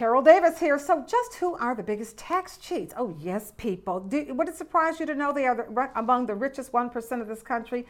Carol 0.00 0.22
Davis 0.22 0.58
here. 0.58 0.78
So, 0.78 1.04
just 1.06 1.34
who 1.34 1.56
are 1.56 1.74
the 1.74 1.82
biggest 1.82 2.16
tax 2.16 2.56
cheats? 2.56 2.94
Oh, 2.96 3.14
yes, 3.18 3.52
people. 3.58 4.00
Do, 4.00 4.32
would 4.32 4.48
it 4.48 4.56
surprise 4.56 4.98
you 4.98 5.04
to 5.04 5.14
know 5.14 5.30
they 5.30 5.44
are 5.44 5.54
the, 5.54 5.90
among 5.94 6.24
the 6.24 6.34
richest 6.34 6.72
1% 6.72 7.20
of 7.20 7.28
this 7.28 7.42
country? 7.42 7.84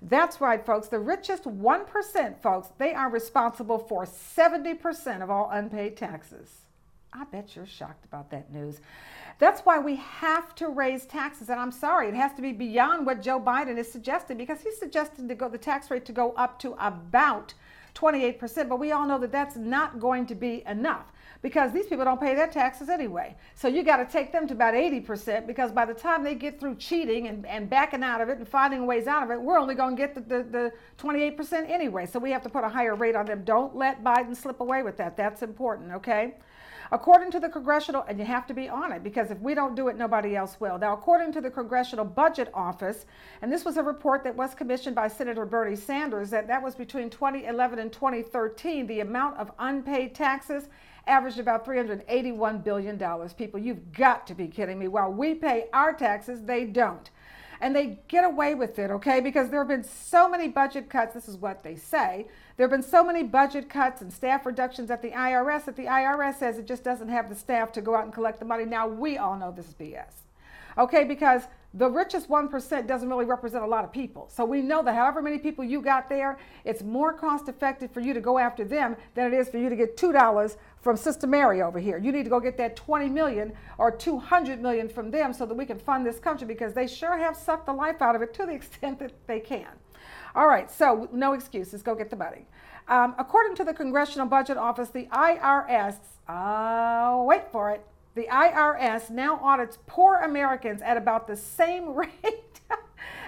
That's 0.00 0.40
right, 0.40 0.64
folks. 0.64 0.86
The 0.86 1.00
richest 1.00 1.42
1%, 1.42 2.40
folks, 2.40 2.68
they 2.78 2.94
are 2.94 3.10
responsible 3.10 3.80
for 3.80 4.04
70% 4.04 5.24
of 5.24 5.28
all 5.28 5.50
unpaid 5.50 5.96
taxes. 5.96 6.66
I 7.12 7.24
bet 7.24 7.56
you're 7.56 7.66
shocked 7.66 8.04
about 8.04 8.30
that 8.30 8.52
news. 8.52 8.80
That's 9.40 9.62
why 9.62 9.80
we 9.80 9.96
have 9.96 10.54
to 10.54 10.68
raise 10.68 11.04
taxes. 11.04 11.50
And 11.50 11.58
I'm 11.58 11.72
sorry, 11.72 12.06
it 12.06 12.14
has 12.14 12.32
to 12.34 12.42
be 12.42 12.52
beyond 12.52 13.06
what 13.06 13.22
Joe 13.22 13.40
Biden 13.40 13.76
is 13.76 13.90
suggesting 13.90 14.36
because 14.36 14.60
he's 14.60 14.78
suggesting 14.78 15.26
to 15.26 15.34
go 15.34 15.48
the 15.48 15.58
tax 15.58 15.90
rate 15.90 16.04
to 16.04 16.12
go 16.12 16.30
up 16.34 16.60
to 16.60 16.76
about 16.78 17.54
28%. 17.96 18.68
But 18.68 18.78
we 18.78 18.92
all 18.92 19.06
know 19.06 19.18
that 19.18 19.32
that's 19.32 19.56
not 19.56 19.98
going 19.98 20.26
to 20.26 20.34
be 20.34 20.62
enough 20.66 21.06
because 21.42 21.72
these 21.72 21.86
people 21.86 22.04
don't 22.04 22.20
pay 22.20 22.34
their 22.34 22.46
taxes 22.46 22.88
anyway. 22.88 23.34
So 23.54 23.68
you 23.68 23.82
got 23.82 23.98
to 23.98 24.06
take 24.06 24.32
them 24.32 24.46
to 24.48 24.54
about 24.54 24.74
80% 24.74 25.46
because 25.46 25.72
by 25.72 25.84
the 25.84 25.94
time 25.94 26.22
they 26.22 26.34
get 26.34 26.58
through 26.60 26.76
cheating 26.76 27.28
and, 27.28 27.46
and 27.46 27.68
backing 27.68 28.02
out 28.02 28.20
of 28.20 28.28
it 28.28 28.38
and 28.38 28.48
finding 28.48 28.86
ways 28.86 29.06
out 29.06 29.22
of 29.22 29.30
it, 29.30 29.40
we're 29.40 29.58
only 29.58 29.74
going 29.74 29.96
to 29.96 30.02
get 30.02 30.14
the, 30.14 30.20
the, 30.20 30.42
the 30.44 30.72
28% 30.98 31.70
anyway. 31.70 32.06
So 32.06 32.18
we 32.18 32.30
have 32.30 32.42
to 32.42 32.48
put 32.48 32.64
a 32.64 32.68
higher 32.68 32.94
rate 32.94 33.16
on 33.16 33.26
them. 33.26 33.42
Don't 33.44 33.76
let 33.76 34.02
Biden 34.02 34.36
slip 34.36 34.60
away 34.60 34.82
with 34.82 34.96
that. 34.98 35.16
That's 35.16 35.42
important, 35.42 35.92
okay? 35.92 36.34
According 36.92 37.30
to 37.32 37.40
the 37.40 37.48
congressional, 37.48 38.04
and 38.08 38.18
you 38.18 38.24
have 38.24 38.46
to 38.46 38.54
be 38.54 38.68
on 38.68 38.92
it 38.92 39.02
because 39.02 39.30
if 39.30 39.40
we 39.40 39.54
don't 39.54 39.74
do 39.74 39.88
it, 39.88 39.96
nobody 39.96 40.36
else 40.36 40.56
will. 40.60 40.78
Now, 40.78 40.94
according 40.94 41.32
to 41.32 41.40
the 41.40 41.50
Congressional 41.50 42.04
Budget 42.04 42.50
Office, 42.54 43.06
and 43.42 43.52
this 43.52 43.64
was 43.64 43.76
a 43.76 43.82
report 43.82 44.22
that 44.24 44.36
was 44.36 44.54
commissioned 44.54 44.94
by 44.94 45.08
Senator 45.08 45.44
Bernie 45.44 45.76
Sanders, 45.76 46.30
that 46.30 46.46
that 46.46 46.62
was 46.62 46.74
between 46.74 47.10
2011 47.10 47.78
and 47.78 47.92
2013, 47.92 48.86
the 48.86 49.00
amount 49.00 49.36
of 49.38 49.50
unpaid 49.58 50.14
taxes 50.14 50.68
averaged 51.06 51.38
about 51.38 51.64
$381 51.64 52.64
billion. 52.64 53.28
People, 53.30 53.60
you've 53.60 53.92
got 53.92 54.26
to 54.26 54.34
be 54.34 54.48
kidding 54.48 54.78
me. 54.78 54.88
While 54.88 55.12
we 55.12 55.34
pay 55.34 55.66
our 55.72 55.92
taxes, 55.92 56.42
they 56.42 56.64
don't. 56.64 57.10
And 57.60 57.74
they 57.74 58.00
get 58.08 58.24
away 58.24 58.54
with 58.54 58.78
it, 58.78 58.90
okay? 58.90 59.20
Because 59.20 59.48
there 59.48 59.60
have 59.60 59.68
been 59.68 59.84
so 59.84 60.28
many 60.28 60.48
budget 60.48 60.90
cuts. 60.90 61.14
This 61.14 61.28
is 61.28 61.36
what 61.36 61.62
they 61.62 61.74
say. 61.74 62.26
There 62.56 62.64
have 62.64 62.70
been 62.70 62.82
so 62.82 63.04
many 63.04 63.22
budget 63.22 63.68
cuts 63.68 64.00
and 64.00 64.12
staff 64.12 64.46
reductions 64.46 64.90
at 64.90 65.02
the 65.02 65.10
IRS 65.10 65.66
that 65.66 65.76
the 65.76 65.84
IRS 65.84 66.38
says 66.38 66.58
it 66.58 66.66
just 66.66 66.82
doesn't 66.82 67.08
have 67.08 67.28
the 67.28 67.34
staff 67.34 67.70
to 67.72 67.82
go 67.82 67.94
out 67.94 68.04
and 68.04 68.12
collect 68.12 68.38
the 68.38 68.46
money. 68.46 68.64
Now, 68.64 68.86
we 68.86 69.18
all 69.18 69.36
know 69.36 69.52
this 69.52 69.68
is 69.68 69.74
BS, 69.74 70.12
okay? 70.78 71.04
Because 71.04 71.42
the 71.76 71.90
richest 71.90 72.28
1% 72.30 72.86
doesn't 72.86 73.08
really 73.08 73.26
represent 73.26 73.62
a 73.62 73.66
lot 73.66 73.84
of 73.84 73.92
people. 73.92 74.28
So 74.32 74.44
we 74.44 74.62
know 74.62 74.82
that 74.82 74.94
however 74.94 75.20
many 75.20 75.38
people 75.38 75.62
you 75.62 75.82
got 75.82 76.08
there, 76.08 76.38
it's 76.64 76.82
more 76.82 77.12
cost 77.12 77.48
effective 77.48 77.90
for 77.90 78.00
you 78.00 78.14
to 78.14 78.20
go 78.20 78.38
after 78.38 78.64
them 78.64 78.96
than 79.14 79.32
it 79.32 79.36
is 79.36 79.50
for 79.50 79.58
you 79.58 79.68
to 79.68 79.76
get 79.76 79.96
$2 79.96 80.56
from 80.80 80.96
Sister 80.96 81.26
Mary 81.26 81.60
over 81.60 81.78
here. 81.78 81.98
You 81.98 82.12
need 82.12 82.24
to 82.24 82.30
go 82.30 82.40
get 82.40 82.56
that 82.56 82.76
20 82.76 83.10
million 83.10 83.52
or 83.76 83.90
200 83.90 84.62
million 84.62 84.88
from 84.88 85.10
them 85.10 85.34
so 85.34 85.44
that 85.44 85.54
we 85.54 85.66
can 85.66 85.78
fund 85.78 86.06
this 86.06 86.18
country 86.18 86.46
because 86.46 86.72
they 86.72 86.86
sure 86.86 87.18
have 87.18 87.36
sucked 87.36 87.66
the 87.66 87.72
life 87.72 88.00
out 88.00 88.16
of 88.16 88.22
it 88.22 88.32
to 88.34 88.46
the 88.46 88.52
extent 88.54 88.98
that 89.00 89.12
they 89.26 89.40
can. 89.40 89.68
All 90.34 90.48
right, 90.48 90.70
so 90.70 91.08
no 91.12 91.34
excuses. 91.34 91.82
Go 91.82 91.94
get 91.94 92.10
the 92.10 92.16
money. 92.16 92.46
Um, 92.88 93.14
according 93.18 93.56
to 93.56 93.64
the 93.64 93.74
Congressional 93.74 94.26
Budget 94.26 94.56
Office, 94.56 94.90
the 94.90 95.06
IRS, 95.06 95.96
uh, 96.28 97.22
wait 97.24 97.50
for 97.50 97.70
it, 97.70 97.84
the 98.16 98.26
IRS 98.32 99.10
now 99.10 99.38
audits 99.42 99.78
poor 99.86 100.16
Americans 100.16 100.80
at 100.80 100.96
about 100.96 101.26
the 101.28 101.36
same 101.36 101.94
rate 101.94 102.45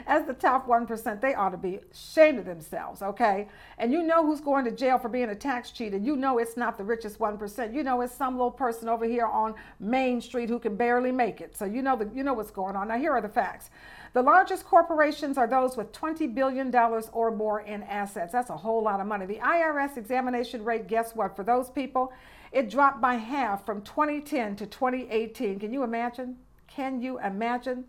as 0.08 0.24
the 0.24 0.32
top 0.32 0.66
1%. 0.66 1.20
They 1.20 1.34
ought 1.34 1.50
to 1.50 1.58
be 1.58 1.78
ashamed 1.92 2.38
of 2.38 2.46
themselves, 2.46 3.02
okay? 3.02 3.46
And 3.76 3.92
you 3.92 4.02
know 4.02 4.24
who's 4.24 4.40
going 4.40 4.64
to 4.64 4.70
jail 4.70 4.98
for 4.98 5.10
being 5.10 5.28
a 5.28 5.34
tax 5.34 5.70
cheat, 5.70 5.92
and 5.92 6.04
you 6.04 6.16
know 6.16 6.38
it's 6.38 6.56
not 6.56 6.78
the 6.78 6.82
richest 6.82 7.18
1%. 7.18 7.74
You 7.74 7.82
know 7.82 8.00
it's 8.00 8.14
some 8.14 8.34
little 8.34 8.50
person 8.50 8.88
over 8.88 9.04
here 9.04 9.26
on 9.26 9.54
Main 9.78 10.20
Street 10.20 10.48
who 10.48 10.58
can 10.58 10.76
barely 10.76 11.12
make 11.12 11.42
it. 11.42 11.56
So 11.56 11.66
you 11.66 11.82
know 11.82 11.94
the, 11.94 12.10
you 12.14 12.24
know 12.24 12.32
what's 12.32 12.50
going 12.50 12.74
on. 12.74 12.88
Now 12.88 12.98
here 12.98 13.12
are 13.12 13.20
the 13.20 13.28
facts. 13.28 13.68
The 14.14 14.22
largest 14.22 14.64
corporations 14.64 15.36
are 15.36 15.46
those 15.46 15.76
with 15.76 15.92
$20 15.92 16.34
billion 16.34 16.74
or 17.12 17.30
more 17.30 17.60
in 17.60 17.82
assets. 17.82 18.32
That's 18.32 18.48
a 18.48 18.56
whole 18.56 18.82
lot 18.82 19.00
of 19.00 19.06
money. 19.06 19.26
The 19.26 19.36
IRS 19.36 19.98
examination 19.98 20.64
rate, 20.64 20.88
guess 20.88 21.14
what? 21.14 21.36
For 21.36 21.44
those 21.44 21.68
people, 21.68 22.14
it 22.50 22.70
dropped 22.70 23.02
by 23.02 23.16
half 23.16 23.66
from 23.66 23.82
2010 23.82 24.56
to 24.56 24.66
2018. 24.66 25.58
Can 25.58 25.72
you 25.74 25.82
imagine? 25.82 26.38
Can 26.66 27.02
you 27.02 27.20
imagine? 27.20 27.84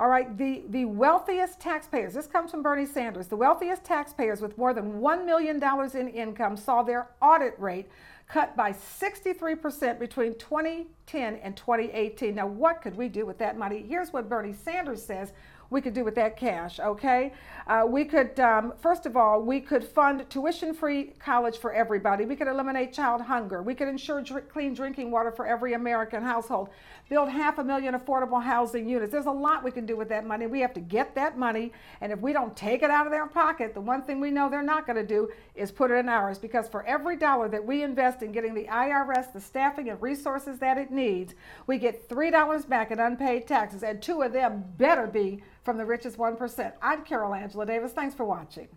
All 0.00 0.08
right, 0.08 0.34
the, 0.38 0.62
the 0.70 0.86
wealthiest 0.86 1.60
taxpayers, 1.60 2.14
this 2.14 2.26
comes 2.26 2.50
from 2.50 2.62
Bernie 2.62 2.86
Sanders, 2.86 3.26
the 3.26 3.36
wealthiest 3.36 3.84
taxpayers 3.84 4.40
with 4.40 4.56
more 4.56 4.72
than 4.72 4.94
$1 4.94 5.26
million 5.26 5.62
in 5.94 6.08
income 6.08 6.56
saw 6.56 6.82
their 6.82 7.10
audit 7.20 7.54
rate 7.60 7.86
cut 8.30 8.56
by 8.56 8.72
63% 8.72 9.98
between 9.98 10.34
2010 10.38 11.34
and 11.36 11.56
2018. 11.56 12.34
Now, 12.34 12.46
what 12.46 12.80
could 12.80 12.96
we 12.96 13.08
do 13.08 13.26
with 13.26 13.38
that 13.38 13.58
money? 13.58 13.84
Here's 13.86 14.12
what 14.12 14.28
Bernie 14.28 14.52
Sanders 14.52 15.02
says 15.02 15.32
we 15.70 15.80
could 15.80 15.94
do 15.94 16.04
with 16.04 16.16
that 16.16 16.36
cash, 16.36 16.80
okay? 16.80 17.32
Uh, 17.66 17.84
we 17.86 18.04
could, 18.04 18.38
um, 18.40 18.72
first 18.80 19.06
of 19.06 19.16
all, 19.16 19.40
we 19.40 19.60
could 19.60 19.84
fund 19.84 20.28
tuition 20.28 20.74
free 20.74 21.12
college 21.20 21.58
for 21.58 21.72
everybody. 21.72 22.24
We 22.24 22.34
could 22.34 22.48
eliminate 22.48 22.92
child 22.92 23.22
hunger. 23.22 23.62
We 23.62 23.76
could 23.76 23.86
ensure 23.86 24.20
dr- 24.20 24.48
clean 24.48 24.74
drinking 24.74 25.12
water 25.12 25.30
for 25.30 25.46
every 25.46 25.74
American 25.74 26.24
household, 26.24 26.70
build 27.08 27.28
half 27.28 27.58
a 27.58 27.64
million 27.64 27.94
affordable 27.94 28.42
housing 28.42 28.88
units. 28.88 29.12
There's 29.12 29.26
a 29.26 29.30
lot 29.30 29.62
we 29.62 29.70
can 29.70 29.86
do 29.86 29.96
with 29.96 30.08
that 30.08 30.26
money. 30.26 30.48
We 30.48 30.60
have 30.60 30.74
to 30.74 30.80
get 30.80 31.14
that 31.14 31.38
money, 31.38 31.72
and 32.00 32.10
if 32.10 32.18
we 32.18 32.32
don't 32.32 32.56
take 32.56 32.82
it 32.82 32.90
out 32.90 33.06
of 33.06 33.12
their 33.12 33.26
pocket, 33.26 33.72
the 33.72 33.80
one 33.80 34.02
thing 34.02 34.18
we 34.18 34.32
know 34.32 34.50
they're 34.50 34.62
not 34.62 34.86
going 34.86 34.96
to 34.96 35.06
do 35.06 35.28
is 35.54 35.70
put 35.70 35.92
it 35.92 35.94
in 35.94 36.08
ours 36.08 36.38
because 36.38 36.68
for 36.68 36.84
every 36.84 37.16
dollar 37.16 37.48
that 37.48 37.64
we 37.64 37.84
invest 37.84 38.19
in 38.22 38.32
getting 38.32 38.54
the 38.54 38.64
IRS 38.64 39.32
the 39.32 39.40
staffing 39.40 39.88
and 39.88 40.00
resources 40.00 40.58
that 40.58 40.78
it 40.78 40.90
needs, 40.90 41.34
we 41.66 41.78
get 41.78 42.08
$3 42.08 42.68
back 42.68 42.90
in 42.90 42.98
unpaid 42.98 43.46
taxes, 43.46 43.82
and 43.82 44.02
two 44.02 44.22
of 44.22 44.32
them 44.32 44.64
better 44.76 45.06
be 45.06 45.42
from 45.64 45.76
the 45.76 45.86
richest 45.86 46.18
1%. 46.18 46.72
I'm 46.82 47.04
Carol 47.04 47.34
Angela 47.34 47.66
Davis. 47.66 47.92
Thanks 47.92 48.14
for 48.14 48.24
watching. 48.24 48.68